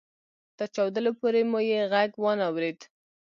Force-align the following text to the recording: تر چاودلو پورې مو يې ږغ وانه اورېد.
تر 0.57 0.67
چاودلو 0.75 1.11
پورې 1.19 1.41
مو 1.51 1.59
يې 1.69 1.81
ږغ 1.91 2.11
وانه 2.21 2.43
اورېد. 2.49 2.79